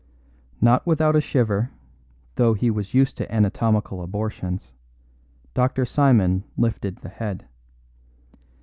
Not 0.59 0.83
without 0.87 1.15
a 1.15 1.21
shiver, 1.21 1.69
though 2.33 2.55
he 2.55 2.71
was 2.71 2.95
used 2.95 3.17
to 3.17 3.31
anatomical 3.31 4.01
abortions, 4.01 4.73
Dr. 5.53 5.85
Simon 5.85 6.43
lifted 6.57 6.95
the 6.95 7.09
head. 7.09 7.45